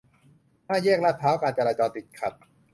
[0.67, 2.33] ห้าแยกลาดพร้าว การจราจรติดขัด